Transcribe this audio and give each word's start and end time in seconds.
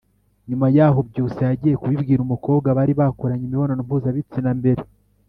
Nyuma 0.49 0.67
yaho 0.77 0.99
Byusa 1.09 1.41
yagiye 1.49 1.75
kubibwira 1.81 2.19
umukobwa 2.23 2.67
bari 2.77 2.93
barakoranye 2.99 3.45
imibonano 3.45 3.81
mpuzabitsina 3.87 4.51
mbere 4.59 4.81